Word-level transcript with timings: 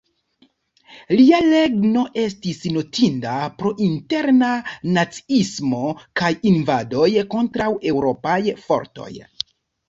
Lia 1.17 1.39
regno 1.47 2.05
estis 2.21 2.61
notinda 2.77 3.33
pro 3.59 3.73
interna 3.89 4.49
naciismo 4.95 5.83
kaj 6.23 6.33
invadoj 6.53 7.11
kontraŭ 7.35 7.69
Eŭropaj 7.93 8.41
fortoj. 8.65 9.13